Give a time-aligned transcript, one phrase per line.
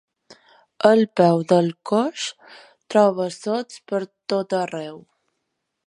[0.91, 2.25] El peu del coix
[2.95, 4.03] troba sots per
[4.35, 4.99] tot arreu.